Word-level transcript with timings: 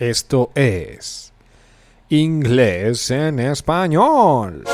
Esto 0.00 0.50
es 0.54 1.30
Inglés 2.08 3.10
en 3.10 3.38
Español. 3.38 4.64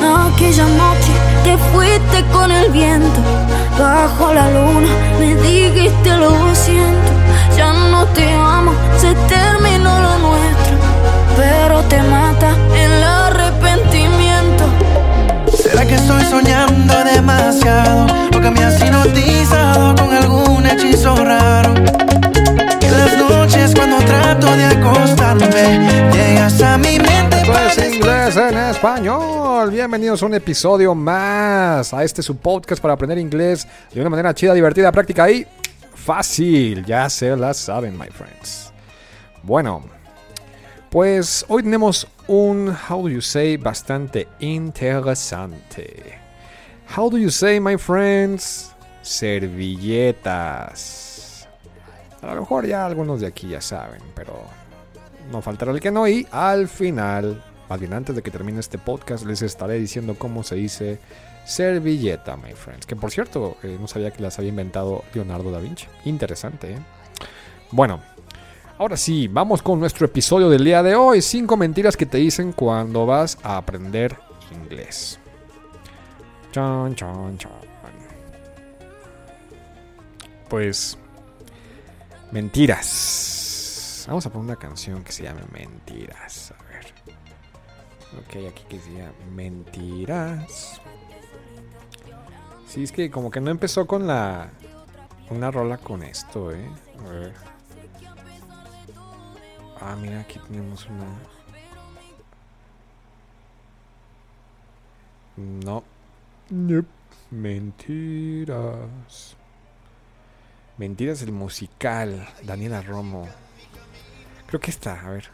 Aquella 0.00 0.66
noche 0.66 1.12
te 1.42 1.58
fuiste 1.58 2.24
con 2.32 2.52
el 2.52 2.70
viento, 2.70 3.20
bajo 3.76 4.32
la 4.32 4.48
luna 4.52 4.88
me 5.18 5.34
dijiste 5.34 6.16
lo 6.16 6.45
estoy 15.96 16.24
soñando 16.24 16.94
demasiado? 17.04 18.06
¿O 18.36 18.40
que 18.40 18.50
me 18.50 18.64
has 18.64 18.80
hipnotizado 18.80 19.94
con 19.96 20.12
algún 20.14 20.66
hechizo 20.66 21.16
raro? 21.16 21.74
Que 22.80 22.90
las 22.90 23.18
noches 23.18 23.74
cuando 23.74 23.98
trato 23.98 24.46
de 24.46 24.64
acostarme 24.64 26.10
Llegas 26.12 26.60
a 26.62 26.78
mi 26.78 26.98
mente 26.98 27.36
Esto 27.38 27.52
para 27.52 27.66
es 27.72 27.94
Inglés 27.94 28.36
en 28.36 28.58
Español. 28.58 29.70
Bienvenidos 29.70 30.22
a 30.22 30.26
un 30.26 30.34
episodio 30.34 30.94
más 30.94 31.92
a 31.92 32.04
este 32.04 32.22
su 32.22 32.36
podcast 32.36 32.80
para 32.80 32.94
aprender 32.94 33.18
inglés 33.18 33.66
de 33.92 34.00
una 34.00 34.10
manera 34.10 34.34
chida, 34.34 34.54
divertida, 34.54 34.92
práctica 34.92 35.30
y 35.30 35.46
fácil. 35.94 36.84
Ya 36.84 37.08
se 37.08 37.36
la 37.36 37.54
saben, 37.54 37.98
my 37.98 38.08
friends. 38.08 38.72
Bueno, 39.42 39.84
pues 40.96 41.44
hoy 41.48 41.62
tenemos 41.62 42.08
un 42.26 42.74
how 42.88 43.02
do 43.02 43.10
you 43.10 43.20
say 43.20 43.58
bastante 43.58 44.26
interesante. 44.40 46.18
How 46.96 47.10
do 47.10 47.18
you 47.18 47.28
say, 47.30 47.60
my 47.60 47.76
friends? 47.76 48.74
Servilletas. 49.02 50.26
A 52.22 52.34
lo 52.34 52.40
mejor 52.40 52.66
ya 52.66 52.86
algunos 52.86 53.20
de 53.20 53.26
aquí 53.26 53.48
ya 53.48 53.60
saben, 53.60 54.00
pero 54.14 54.42
no 55.30 55.42
faltará 55.42 55.70
el 55.72 55.80
que 55.80 55.90
no. 55.90 56.08
Y 56.08 56.26
al 56.30 56.66
final, 56.66 57.44
más 57.68 57.78
bien 57.78 57.92
antes 57.92 58.16
de 58.16 58.22
que 58.22 58.30
termine 58.30 58.58
este 58.60 58.78
podcast, 58.78 59.26
les 59.26 59.42
estaré 59.42 59.74
diciendo 59.74 60.16
cómo 60.18 60.44
se 60.44 60.54
dice 60.54 60.98
servilleta, 61.44 62.38
my 62.38 62.54
friends. 62.54 62.86
Que 62.86 62.96
por 62.96 63.10
cierto, 63.10 63.58
eh, 63.62 63.76
no 63.78 63.86
sabía 63.86 64.12
que 64.12 64.22
las 64.22 64.38
había 64.38 64.48
inventado 64.48 65.04
Leonardo 65.12 65.50
da 65.50 65.58
Vinci. 65.58 65.88
Interesante, 66.06 66.72
¿eh? 66.72 66.78
Bueno, 67.70 68.00
ahora 68.78 68.96
sí, 68.96 69.28
vamos 69.28 69.62
con 69.62 69.80
nuestro 69.80 70.06
episodio 70.06 70.48
del 70.48 70.64
día 70.64 70.82
de 70.82 70.94
hoy. 70.94 71.22
Cinco 71.22 71.56
mentiras 71.56 71.96
que 71.96 72.06
te 72.06 72.18
dicen 72.18 72.52
cuando 72.52 73.06
vas 73.06 73.38
a 73.42 73.56
aprender 73.56 74.16
inglés. 74.52 75.18
Chan, 76.52 76.94
chan, 76.94 77.38
chan. 77.38 77.52
Pues, 80.48 80.96
mentiras. 82.30 84.04
Vamos 84.06 84.24
a 84.26 84.30
poner 84.30 84.44
una 84.44 84.56
canción 84.56 85.02
que 85.02 85.10
se 85.10 85.24
llame 85.24 85.42
Mentiras. 85.52 86.54
A 86.56 86.62
ver. 86.68 86.86
Ok, 88.18 88.52
aquí 88.52 88.64
que 88.68 88.78
llama 88.78 89.12
Mentiras. 89.34 90.80
Sí, 92.68 92.84
es 92.84 92.92
que 92.92 93.10
como 93.10 93.30
que 93.30 93.40
no 93.40 93.50
empezó 93.50 93.86
con 93.86 94.06
la. 94.06 94.50
Una 95.30 95.50
rola 95.50 95.78
con 95.78 96.04
esto, 96.04 96.52
eh. 96.52 96.70
A 97.04 97.08
ver. 97.10 97.55
Ah, 99.80 99.96
mira, 100.00 100.20
aquí 100.20 100.38
tenemos 100.38 100.86
una. 100.86 101.06
No. 105.36 105.82
Nope. 106.50 106.88
Mentiras. 107.30 109.36
Mentiras 110.78 111.22
el 111.22 111.32
musical. 111.32 112.28
Daniela 112.42 112.82
Romo. 112.82 113.26
Creo 114.46 114.60
que 114.60 114.70
está, 114.70 115.00
a 115.00 115.10
ver. 115.10 115.30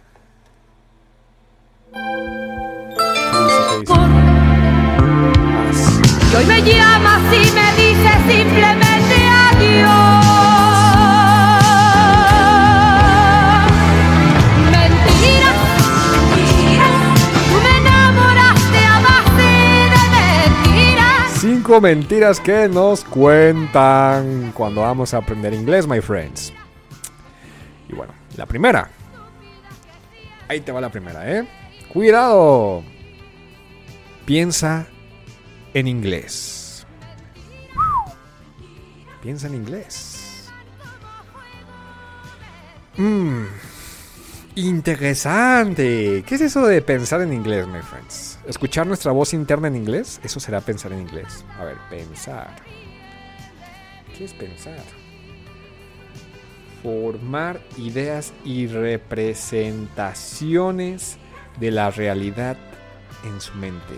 Y 6.32 6.34
hoy 6.34 6.47
me 6.47 6.62
llamas 6.62 7.20
y 7.34 7.50
me 7.52 7.75
dices 7.76 8.16
simplemente 8.26 9.28
adiós. 9.28 10.01
Mentiras 21.80 22.38
que 22.38 22.68
nos 22.68 23.02
cuentan 23.04 24.52
cuando 24.52 24.82
vamos 24.82 25.14
a 25.14 25.18
aprender 25.18 25.54
inglés, 25.54 25.86
my 25.86 26.00
friends. 26.00 26.52
Y 27.88 27.94
bueno, 27.94 28.12
la 28.36 28.46
primera. 28.46 28.90
Ahí 30.48 30.60
te 30.60 30.70
va 30.70 30.80
la 30.80 30.90
primera, 30.90 31.30
¿eh? 31.30 31.48
Cuidado. 31.92 32.82
Piensa 34.26 34.86
en 35.72 35.88
inglés. 35.88 36.86
Piensa 39.22 39.46
en 39.46 39.54
inglés. 39.54 40.50
Mmm. 42.96 43.44
Interesante. 44.56 46.22
¿Qué 46.26 46.34
es 46.34 46.40
eso 46.42 46.66
de 46.66 46.82
pensar 46.82 47.22
en 47.22 47.32
inglés, 47.32 47.66
my 47.66 47.80
friends? 47.80 48.31
¿Escuchar 48.47 48.86
nuestra 48.88 49.12
voz 49.12 49.34
interna 49.34 49.69
en 49.69 49.76
inglés? 49.76 50.20
Eso 50.25 50.41
será 50.41 50.60
pensar 50.60 50.92
en 50.92 51.03
inglés. 51.03 51.44
A 51.58 51.64
ver, 51.64 51.76
pensar. 51.88 52.56
¿Qué 54.16 54.25
es 54.25 54.34
pensar? 54.34 54.82
Formar 56.82 57.60
ideas 57.78 58.32
y 58.44 58.66
representaciones 58.66 61.19
de 61.60 61.70
la 61.70 61.92
realidad 61.92 62.56
en 63.25 63.40
su 63.40 63.55
mente. 63.55 63.94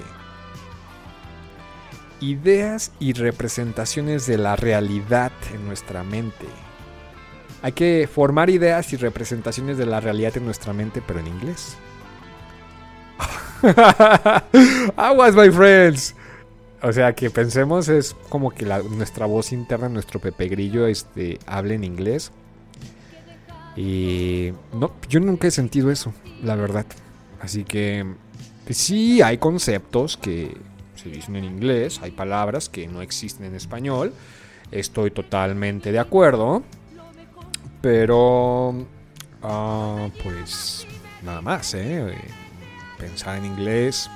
Ideas 2.20 2.92
y 3.00 3.14
representaciones 3.14 4.26
de 4.26 4.36
la 4.36 4.56
realidad 4.56 5.32
en 5.54 5.66
nuestra 5.66 6.04
mente. 6.04 6.44
Hay 7.62 7.72
que 7.72 8.06
formar 8.12 8.50
ideas 8.50 8.92
y 8.92 8.96
representaciones 8.96 9.78
de 9.78 9.86
la 9.86 10.00
realidad 10.00 10.36
en 10.36 10.44
nuestra 10.44 10.74
mente, 10.74 11.00
pero 11.04 11.20
en 11.20 11.28
inglés. 11.28 11.78
Aguas, 14.96 15.34
my 15.34 15.50
friends. 15.50 16.14
O 16.82 16.92
sea, 16.92 17.14
que 17.14 17.30
pensemos 17.30 17.88
es 17.88 18.14
como 18.28 18.50
que 18.50 18.64
nuestra 18.64 19.26
voz 19.26 19.52
interna, 19.52 19.88
nuestro 19.88 20.20
Pepe 20.20 20.48
Grillo, 20.48 20.86
este, 20.86 21.38
hable 21.46 21.74
en 21.74 21.84
inglés. 21.84 22.30
Y 23.76 24.52
no, 24.72 24.92
yo 25.08 25.20
nunca 25.20 25.48
he 25.48 25.50
sentido 25.50 25.90
eso, 25.90 26.12
la 26.42 26.54
verdad. 26.56 26.86
Así 27.40 27.64
que 27.64 28.04
pues 28.64 28.78
sí, 28.78 29.20
hay 29.20 29.36
conceptos 29.38 30.16
que 30.16 30.56
se 30.96 31.10
dicen 31.10 31.36
en 31.36 31.44
inglés, 31.44 32.00
hay 32.02 32.12
palabras 32.12 32.70
que 32.70 32.88
no 32.88 33.02
existen 33.02 33.44
en 33.46 33.54
español. 33.54 34.14
Estoy 34.70 35.10
totalmente 35.10 35.92
de 35.92 35.98
acuerdo. 35.98 36.62
Pero, 37.82 38.86
ah, 39.42 40.08
pues 40.22 40.86
nada 41.22 41.42
más, 41.42 41.74
¿eh? 41.74 42.16
Pensar 43.04 43.36
en 43.36 43.44
inglés, 43.44 44.10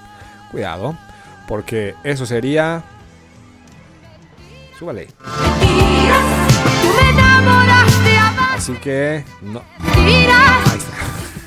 cuidado, 0.50 0.96
porque 1.46 1.94
eso 2.05 2.25
sería... 2.25 2.82
Súbale. 4.79 5.08
Así 8.55 8.73
que 8.75 9.25
no. 9.43 9.62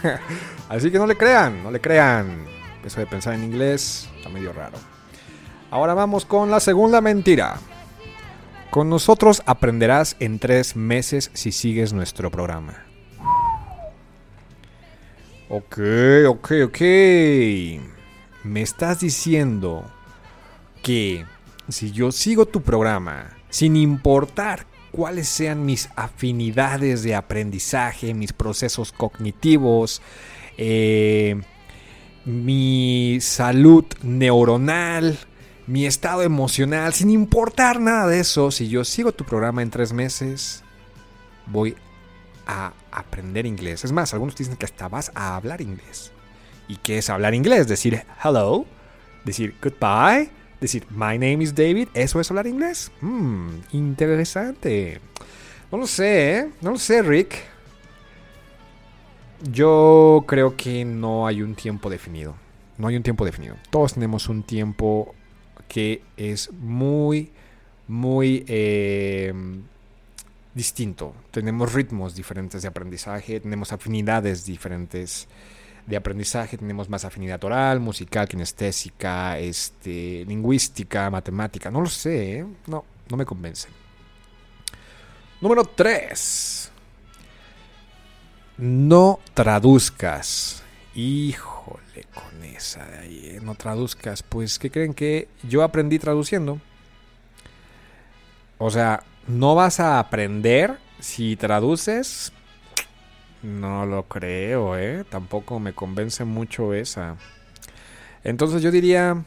Así 0.69 0.91
que 0.91 0.99
no 0.99 1.07
le 1.07 1.17
crean, 1.17 1.63
no 1.63 1.71
le 1.71 1.81
crean. 1.81 2.45
Eso 2.85 2.99
de 2.99 3.07
pensar 3.07 3.33
en 3.33 3.43
inglés 3.43 4.07
está 4.17 4.29
medio 4.29 4.53
raro. 4.53 4.77
Ahora 5.71 5.93
vamos 5.93 6.25
con 6.25 6.51
la 6.51 6.59
segunda 6.59 7.01
mentira. 7.01 7.55
Con 8.69 8.89
nosotros 8.89 9.41
aprenderás 9.45 10.15
en 10.19 10.37
tres 10.39 10.75
meses 10.75 11.31
si 11.33 11.51
sigues 11.51 11.93
nuestro 11.93 12.29
programa. 12.29 12.90
Ok, 15.53 15.79
ok, 16.29 16.51
ok. 16.63 16.79
Me 18.45 18.61
estás 18.61 19.01
diciendo 19.01 19.83
que 20.81 21.25
si 21.67 21.91
yo 21.91 22.13
sigo 22.13 22.45
tu 22.45 22.61
programa, 22.61 23.35
sin 23.49 23.75
importar 23.75 24.65
cuáles 24.91 25.27
sean 25.27 25.65
mis 25.65 25.89
afinidades 25.97 27.03
de 27.03 27.15
aprendizaje, 27.15 28.13
mis 28.13 28.31
procesos 28.31 28.93
cognitivos, 28.93 30.01
eh, 30.57 31.41
mi 32.23 33.17
salud 33.19 33.83
neuronal, 34.03 35.19
mi 35.67 35.85
estado 35.85 36.21
emocional, 36.23 36.93
sin 36.93 37.09
importar 37.09 37.81
nada 37.81 38.07
de 38.07 38.21
eso, 38.21 38.51
si 38.51 38.69
yo 38.69 38.85
sigo 38.85 39.11
tu 39.11 39.25
programa 39.25 39.61
en 39.61 39.69
tres 39.69 39.91
meses, 39.91 40.63
voy 41.45 41.75
a 42.45 42.73
aprender 42.91 43.45
inglés. 43.45 43.83
Es 43.83 43.91
más, 43.91 44.13
algunos 44.13 44.35
dicen 44.35 44.57
que 44.57 44.65
hasta 44.65 44.87
vas 44.87 45.11
a 45.15 45.35
hablar 45.35 45.61
inglés. 45.61 46.11
¿Y 46.67 46.77
qué 46.77 46.97
es 46.97 47.09
hablar 47.09 47.33
inglés? 47.33 47.67
Decir 47.67 48.03
hello, 48.23 48.65
decir 49.25 49.55
goodbye, 49.61 50.29
decir 50.59 50.85
my 50.89 51.17
name 51.17 51.43
is 51.43 51.53
David. 51.53 51.89
¿Eso 51.93 52.19
es 52.19 52.29
hablar 52.29 52.47
inglés? 52.47 52.91
Hmm, 53.01 53.59
interesante. 53.71 55.01
No 55.71 55.77
lo 55.77 55.87
sé, 55.87 56.37
¿eh? 56.37 56.49
No 56.61 56.71
lo 56.71 56.77
sé, 56.77 57.01
Rick. 57.01 57.35
Yo 59.51 60.23
creo 60.27 60.55
que 60.55 60.85
no 60.85 61.25
hay 61.25 61.41
un 61.41 61.55
tiempo 61.55 61.89
definido. 61.89 62.35
No 62.77 62.87
hay 62.87 62.95
un 62.95 63.03
tiempo 63.03 63.25
definido. 63.25 63.55
Todos 63.69 63.93
tenemos 63.93 64.29
un 64.29 64.43
tiempo 64.43 65.15
que 65.67 66.03
es 66.17 66.51
muy, 66.51 67.31
muy 67.87 68.43
eh, 68.47 69.33
distinto. 70.53 71.13
Tenemos 71.31 71.73
ritmos 71.73 72.15
diferentes 72.15 72.61
de 72.61 72.67
aprendizaje, 72.67 73.39
tenemos 73.39 73.71
afinidades 73.71 74.45
diferentes 74.45 75.27
de 75.85 75.97
aprendizaje, 75.97 76.57
tenemos 76.57 76.89
más 76.89 77.05
afinidad 77.05 77.43
oral, 77.43 77.79
musical, 77.79 78.27
kinestésica, 78.27 79.39
este, 79.39 80.25
lingüística, 80.25 81.09
matemática. 81.09 81.71
No 81.71 81.81
lo 81.81 81.87
sé, 81.87 82.39
¿eh? 82.39 82.45
no, 82.67 82.85
no 83.09 83.17
me 83.17 83.25
convence. 83.25 83.67
Número 85.39 85.63
3. 85.65 86.71
No 88.57 89.19
traduzcas. 89.33 90.63
Híjole 90.93 92.05
con 92.13 92.43
esa 92.43 92.85
de 92.85 92.97
ahí. 92.99 93.21
¿eh? 93.25 93.39
No 93.41 93.55
traduzcas. 93.55 94.21
Pues, 94.21 94.59
¿qué 94.59 94.69
creen 94.69 94.93
que 94.93 95.29
yo 95.41 95.63
aprendí 95.63 95.97
traduciendo? 95.97 96.59
O 98.59 98.69
sea, 98.69 99.03
no 99.27 99.55
vas 99.55 99.79
a 99.79 99.99
aprender 99.99 100.77
si 100.99 101.35
traduces. 101.35 102.33
No 103.43 103.85
lo 103.85 104.03
creo, 104.03 104.77
¿eh? 104.77 105.03
Tampoco 105.09 105.59
me 105.59 105.73
convence 105.73 106.25
mucho 106.25 106.73
esa. 106.73 107.17
Entonces 108.23 108.61
yo 108.61 108.69
diría 108.69 109.23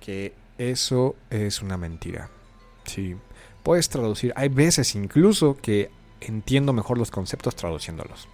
que 0.00 0.34
eso 0.58 1.14
es 1.30 1.62
una 1.62 1.76
mentira. 1.76 2.28
Sí, 2.84 3.16
puedes 3.62 3.88
traducir. 3.88 4.32
Hay 4.34 4.48
veces 4.48 4.94
incluso 4.96 5.56
que 5.56 5.90
entiendo 6.20 6.72
mejor 6.72 6.98
los 6.98 7.10
conceptos 7.10 7.54
traduciéndolos. 7.54 8.28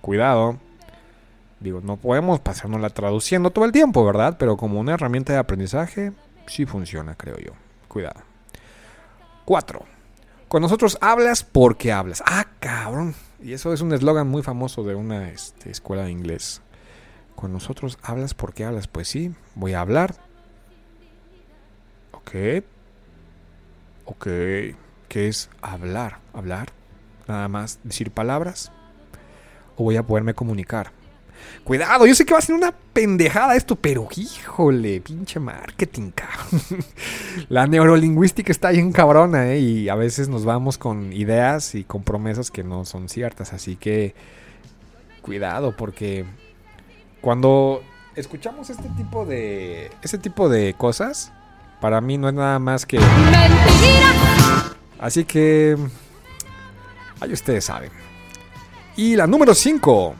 Cuidado. 0.00 0.58
Digo, 1.60 1.82
no 1.82 1.98
podemos 1.98 2.40
pasárnosla 2.40 2.88
traduciendo 2.88 3.50
todo 3.50 3.66
el 3.66 3.72
tiempo, 3.72 4.02
¿verdad? 4.02 4.36
Pero 4.38 4.56
como 4.56 4.80
una 4.80 4.94
herramienta 4.94 5.34
de 5.34 5.38
aprendizaje, 5.40 6.12
sí 6.46 6.64
funciona, 6.64 7.16
creo 7.16 7.36
yo. 7.38 7.52
Cuidado. 7.86 8.29
4. 9.50 9.84
Con 10.46 10.62
nosotros 10.62 10.96
hablas 11.00 11.42
porque 11.42 11.90
hablas. 11.90 12.22
Ah, 12.24 12.46
cabrón. 12.60 13.16
Y 13.42 13.52
eso 13.52 13.72
es 13.72 13.80
un 13.80 13.92
eslogan 13.92 14.28
muy 14.28 14.44
famoso 14.44 14.84
de 14.84 14.94
una 14.94 15.28
este, 15.30 15.72
escuela 15.72 16.04
de 16.04 16.12
inglés. 16.12 16.62
Con 17.34 17.52
nosotros 17.52 17.98
hablas 18.00 18.32
porque 18.32 18.64
hablas. 18.64 18.86
Pues 18.86 19.08
sí, 19.08 19.34
voy 19.56 19.72
a 19.72 19.80
hablar. 19.80 20.14
Ok. 22.12 22.62
Ok. 24.04 24.26
¿Qué 25.08 25.26
es 25.26 25.50
hablar? 25.62 26.18
¿Hablar? 26.32 26.68
Nada 27.26 27.48
más 27.48 27.80
decir 27.82 28.12
palabras. 28.12 28.70
¿O 29.74 29.82
voy 29.82 29.96
a 29.96 30.06
poderme 30.06 30.34
comunicar? 30.34 30.92
Cuidado, 31.64 32.06
yo 32.06 32.14
sé 32.14 32.24
que 32.24 32.32
va 32.32 32.38
a 32.38 32.42
ser 32.42 32.54
una 32.54 32.72
pendejada 32.72 33.54
esto, 33.54 33.76
pero 33.76 34.08
híjole, 34.16 35.00
pinche 35.00 35.38
marketing, 35.38 36.10
cabrón. 36.14 36.84
La 37.48 37.66
neurolingüística 37.66 38.50
está 38.50 38.70
bien 38.70 38.92
cabrona, 38.92 39.52
¿eh? 39.52 39.60
Y 39.60 39.88
a 39.88 39.94
veces 39.94 40.28
nos 40.28 40.44
vamos 40.44 40.78
con 40.78 41.12
ideas 41.12 41.74
y 41.74 41.84
con 41.84 42.02
promesas 42.02 42.50
que 42.50 42.64
no 42.64 42.84
son 42.84 43.08
ciertas. 43.08 43.52
Así 43.52 43.76
que, 43.76 44.14
cuidado, 45.22 45.76
porque 45.76 46.24
cuando 47.20 47.82
escuchamos 48.16 48.70
este 48.70 48.88
tipo 48.96 49.26
de. 49.26 49.90
Este 50.02 50.18
tipo 50.18 50.48
de 50.48 50.74
cosas, 50.74 51.32
para 51.80 52.00
mí 52.00 52.18
no 52.18 52.28
es 52.28 52.34
nada 52.34 52.58
más 52.58 52.86
que. 52.86 52.98
Mentira. 52.98 54.12
Así 54.98 55.24
que. 55.24 55.76
Ahí 57.20 57.32
ustedes 57.32 57.66
saben. 57.66 57.90
Y 58.96 59.14
la 59.14 59.26
número 59.26 59.54
5 59.54 60.14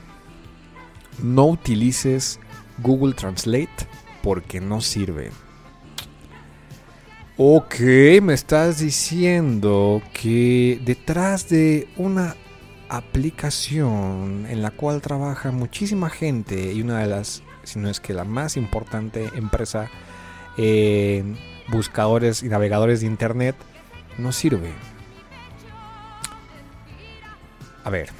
no 1.22 1.46
utilices 1.46 2.40
Google 2.78 3.14
Translate 3.14 3.86
porque 4.22 4.60
no 4.60 4.80
sirve. 4.80 5.30
Ok, 7.36 7.76
me 8.22 8.34
estás 8.34 8.80
diciendo 8.80 10.02
que 10.12 10.80
detrás 10.84 11.48
de 11.48 11.88
una 11.96 12.36
aplicación 12.90 14.46
en 14.48 14.60
la 14.60 14.72
cual 14.72 15.00
trabaja 15.00 15.50
muchísima 15.50 16.10
gente 16.10 16.72
y 16.72 16.82
una 16.82 16.98
de 16.98 17.06
las, 17.06 17.42
si 17.62 17.78
no 17.78 17.88
es 17.88 18.00
que 18.00 18.12
la 18.12 18.24
más 18.24 18.56
importante 18.56 19.30
empresa 19.36 19.88
en 20.58 21.38
buscadores 21.68 22.42
y 22.42 22.48
navegadores 22.48 23.00
de 23.00 23.06
internet, 23.06 23.56
no 24.18 24.32
sirve. 24.32 24.72
A 27.84 27.90
ver, 27.90 28.10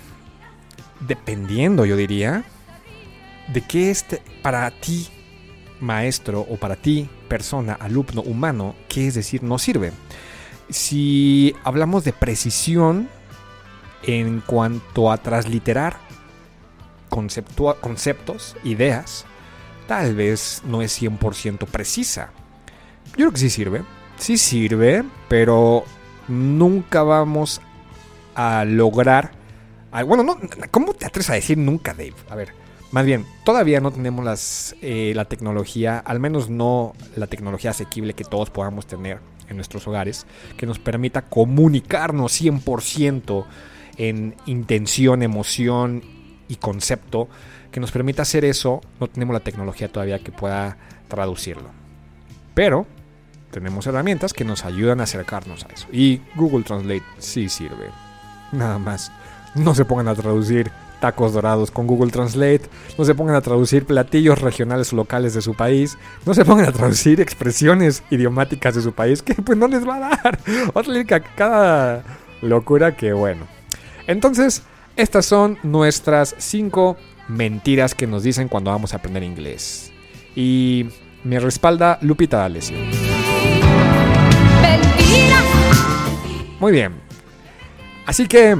dependiendo 1.01 1.85
yo 1.85 1.97
diría, 1.97 2.45
de 3.53 3.61
qué 3.63 3.91
es 3.91 4.05
para 4.43 4.71
ti, 4.71 5.09
maestro, 5.81 6.41
o 6.43 6.57
para 6.57 6.77
ti, 6.77 7.09
persona, 7.29 7.75
alumno, 7.75 8.23
humano, 8.23 8.75
qué 8.89 9.07
es 9.07 9.15
decir, 9.15 9.43
no 9.43 9.59
sirve. 9.59 9.93
Si 10.69 11.55
hablamos 11.65 12.05
de 12.05 12.13
precisión 12.13 13.09
en 14.03 14.41
cuanto 14.41 15.11
a 15.11 15.19
transliterar 15.19 15.97
conceptos, 17.09 18.57
ideas, 18.63 19.25
tal 19.89 20.15
vez 20.15 20.63
no 20.65 20.81
es 20.81 21.03
100% 21.03 21.67
precisa. 21.67 22.31
Yo 23.07 23.15
creo 23.15 23.33
que 23.33 23.39
sí 23.39 23.51
sirve. 23.51 23.83
Sí 24.17 24.39
sirve, 24.39 25.03
pero 25.29 25.85
nunca 26.29 27.03
vamos 27.03 27.61
a 28.35 28.65
lograr... 28.65 29.33
Bueno, 30.07 30.23
no, 30.23 30.39
¿cómo 30.71 30.95
te 30.95 31.07
atreves 31.07 31.31
a 31.31 31.35
decir 31.35 31.59
nunca, 31.59 31.95
Dave? 31.95 32.15
A 32.29 32.37
ver, 32.37 32.55
más 32.91 33.07
bien, 33.07 33.25
todavía 33.45 33.81
no 33.81 33.93
tenemos 33.93 34.25
las, 34.25 34.75
eh, 34.83 35.13
la 35.15 35.25
tecnología, 35.25 35.99
al 35.99 36.19
menos 36.19 36.51
no 36.51 36.93
la 37.17 37.27
tecnología 37.27 37.71
asequible 37.71 38.15
que 38.15 38.25
todos 38.25 38.51
podamos 38.51 38.87
tener 38.87 39.21
en 39.49 39.57
nuestros 39.57 39.87
hogares, 39.87 40.27
que 40.57 40.67
nos 40.67 40.79
permita 40.79 41.23
comunicarnos 41.23 42.41
100% 42.41 43.45
en 43.97 44.35
intención, 44.47 45.23
emoción 45.23 46.03
y 46.49 46.57
concepto, 46.57 47.29
que 47.71 47.81
nos 47.81 47.93
permita 47.93 48.23
hacer 48.23 48.45
eso, 48.45 48.81
no 48.99 49.09
tenemos 49.09 49.35
la 49.35 49.41
tecnología 49.41 49.91
todavía 49.91 50.19
que 50.19 50.33
pueda 50.33 50.77
traducirlo. 51.09 51.71
Pero 52.55 52.87
tenemos 53.51 53.87
herramientas 53.87 54.33
que 54.33 54.45
nos 54.45 54.65
ayudan 54.65 55.01
a 55.01 55.05
acercarnos 55.05 55.65
a 55.65 55.69
eso. 55.69 55.87
Y 55.93 56.23
Google 56.35 56.65
Translate 56.65 57.03
sí 57.19 57.49
sirve. 57.49 57.91
Nada 58.53 58.79
más. 58.79 59.13
No 59.55 59.75
se 59.75 59.85
pongan 59.85 60.09
a 60.09 60.15
traducir 60.15 60.71
tacos 61.01 61.33
dorados 61.33 61.71
con 61.71 61.87
Google 61.87 62.11
Translate, 62.11 62.63
no 62.97 63.05
se 63.05 63.15
pongan 63.15 63.35
a 63.35 63.41
traducir 63.41 63.85
platillos 63.85 64.41
regionales 64.41 64.93
o 64.93 64.97
locales 64.97 65.35
de 65.35 65.43
su 65.43 65.55
país, 65.55 65.99
no 66.27 66.35
se 66.35 66.45
pongan 66.45 66.67
a 66.67 66.73
traducir 66.73 67.21
expresiones 67.21 68.03
idiomáticas 68.11 68.75
de 68.75 68.83
su 68.83 68.93
país, 68.93 69.23
que 69.23 69.35
pues 69.35 69.59
no 69.59 69.67
les 69.67 69.87
va 69.87 69.97
a 69.97 70.01
dar. 70.01 70.39
Va 70.77 70.81
a 70.81 70.85
salir 70.85 71.07
cada 71.07 72.05
locura 72.43 72.97
que 72.97 73.13
bueno. 73.13 73.47
Entonces, 74.07 74.63
estas 74.97 75.27
son 75.27 75.59
nuestras 75.63 76.35
cinco 76.39 76.97
mentiras 77.29 77.95
que 77.95 78.07
nos 78.07 78.23
dicen 78.23 78.49
cuando 78.49 78.71
vamos 78.71 78.93
a 78.93 78.99
aprender 78.99 79.23
inglés. 79.23 79.93
Y 80.35 80.87
me 81.25 81.39
respalda 81.41 81.99
Lupita 82.03 82.39
D'Alessio. 82.39 82.77
Muy 86.59 86.73
bien. 86.73 86.95
Así 88.07 88.27
que 88.27 88.57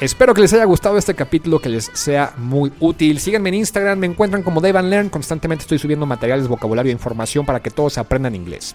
espero 0.00 0.34
que 0.34 0.40
les 0.40 0.52
haya 0.52 0.64
gustado 0.64 0.98
este 0.98 1.14
capítulo, 1.14 1.60
que 1.60 1.68
les 1.68 1.90
sea 1.92 2.32
muy 2.36 2.72
útil. 2.80 3.20
Síganme 3.20 3.50
en 3.50 3.56
Instagram, 3.56 3.98
me 3.98 4.06
encuentran 4.06 4.42
como 4.42 4.60
Dave 4.60 4.78
and 4.78 4.90
Learn. 4.90 5.08
Constantemente 5.08 5.62
estoy 5.62 5.78
subiendo 5.78 6.06
materiales, 6.06 6.48
vocabulario 6.48 6.90
e 6.90 6.92
información 6.92 7.46
para 7.46 7.60
que 7.60 7.70
todos 7.70 7.98
aprendan 7.98 8.34
inglés. 8.34 8.74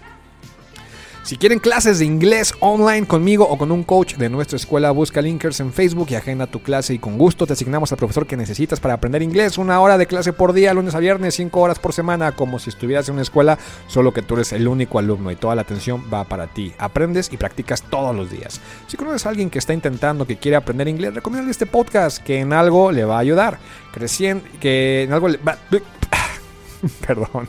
Si 1.30 1.36
quieren 1.36 1.60
clases 1.60 2.00
de 2.00 2.04
inglés 2.06 2.54
online 2.58 3.06
conmigo 3.06 3.46
o 3.48 3.56
con 3.56 3.70
un 3.70 3.84
coach 3.84 4.16
de 4.16 4.28
nuestra 4.28 4.56
escuela, 4.56 4.90
busca 4.90 5.22
Linkers 5.22 5.60
en 5.60 5.72
Facebook 5.72 6.08
y 6.10 6.16
agenda 6.16 6.48
tu 6.48 6.60
clase 6.60 6.92
y 6.92 6.98
con 6.98 7.18
gusto 7.18 7.46
te 7.46 7.52
asignamos 7.52 7.92
al 7.92 7.98
profesor 7.98 8.26
que 8.26 8.36
necesitas 8.36 8.80
para 8.80 8.94
aprender 8.94 9.22
inglés. 9.22 9.56
Una 9.56 9.78
hora 9.78 9.96
de 9.96 10.06
clase 10.06 10.32
por 10.32 10.52
día, 10.52 10.74
lunes 10.74 10.96
a 10.96 10.98
viernes, 10.98 11.36
cinco 11.36 11.60
horas 11.60 11.78
por 11.78 11.92
semana, 11.92 12.32
como 12.32 12.58
si 12.58 12.70
estuvieras 12.70 13.08
en 13.08 13.12
una 13.12 13.22
escuela, 13.22 13.60
solo 13.86 14.12
que 14.12 14.22
tú 14.22 14.34
eres 14.34 14.52
el 14.52 14.66
único 14.66 14.98
alumno 14.98 15.30
y 15.30 15.36
toda 15.36 15.54
la 15.54 15.62
atención 15.62 16.02
va 16.12 16.24
para 16.24 16.48
ti. 16.48 16.72
Aprendes 16.78 17.32
y 17.32 17.36
practicas 17.36 17.82
todos 17.82 18.12
los 18.12 18.28
días. 18.28 18.60
Si 18.88 18.96
conoces 18.96 19.24
a 19.24 19.28
alguien 19.28 19.50
que 19.50 19.60
está 19.60 19.72
intentando, 19.72 20.26
que 20.26 20.36
quiere 20.36 20.56
aprender 20.56 20.88
inglés, 20.88 21.14
recomiéndale 21.14 21.52
este 21.52 21.66
podcast 21.66 22.18
que 22.18 22.40
en 22.40 22.52
algo 22.52 22.90
le 22.90 23.04
va 23.04 23.18
a 23.18 23.20
ayudar. 23.20 23.60
Creciendo, 23.92 24.42
que 24.58 25.04
en 25.04 25.12
algo 25.12 25.28
le 25.28 25.38
va... 25.38 25.56
Perdón. 27.06 27.48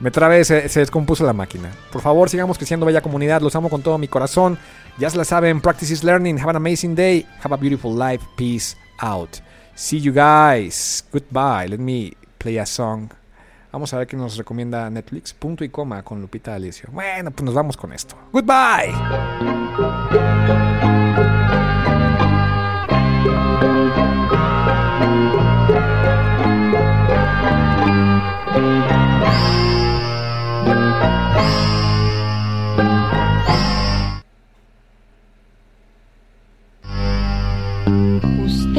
Me 0.00 0.10
trabé, 0.10 0.44
se, 0.44 0.68
descompuso 0.68 1.24
la 1.26 1.32
máquina. 1.32 1.70
Por 1.90 2.00
favor, 2.00 2.30
sigamos 2.30 2.56
creciendo, 2.56 2.86
bella 2.86 3.00
comunidad. 3.00 3.40
Los 3.40 3.56
amo 3.56 3.68
con 3.68 3.82
todo 3.82 3.98
mi 3.98 4.06
corazón. 4.06 4.58
Ya 4.98 5.10
se 5.10 5.16
la 5.16 5.24
saben. 5.24 5.60
Practice 5.60 5.92
is 5.92 6.04
learning. 6.04 6.38
Have 6.38 6.50
an 6.50 6.56
amazing 6.56 6.94
day. 6.94 7.26
Have 7.42 7.54
a 7.54 7.56
beautiful 7.56 7.92
life. 7.92 8.24
Peace 8.36 8.76
out. 9.00 9.38
See 9.74 10.00
you 10.00 10.12
guys. 10.12 11.04
Goodbye. 11.12 11.68
Let 11.68 11.78
me 11.78 12.12
play 12.38 12.58
a 12.58 12.66
song. 12.66 13.08
Vamos 13.72 13.92
a 13.92 13.98
ver 13.98 14.06
qué 14.06 14.16
nos 14.16 14.36
recomienda 14.36 14.88
Netflix. 14.88 15.34
Punto 15.34 15.64
y 15.64 15.68
coma 15.68 16.02
con 16.02 16.20
Lupita 16.20 16.54
Alicio. 16.54 16.88
Bueno, 16.92 17.30
pues 17.30 17.44
nos 17.44 17.54
vamos 17.54 17.76
con 17.76 17.92
esto. 17.92 18.16
Goodbye. 18.32 18.94